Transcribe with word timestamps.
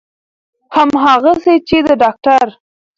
همغسې 0.75 1.53
چې 1.67 1.77
د 1.87 1.87
داکتر 2.01 2.47